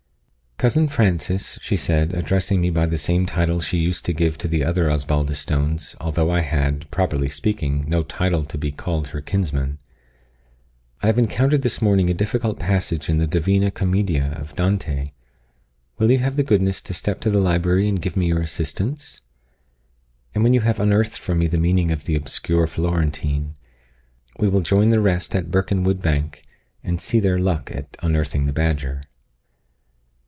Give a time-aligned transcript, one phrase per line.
[0.57, 4.47] "Cousin Francis," she said, addressing me by the same title she used to give to
[4.47, 9.79] the other Osbaldistones, although I had, properly speaking, no title to be called her kinsman,
[11.01, 15.05] "I have encountered this morning a difficult passage in the Divina Comme'dia of Dante;
[15.97, 19.21] will you have the goodness to step to the library and give me your assistance?
[20.35, 23.57] and when you have unearthed for me the meaning of the obscure Florentine,
[24.37, 26.43] we will join the rest at Birkenwood bank,
[26.83, 29.01] and see their luck at unearthing the badger."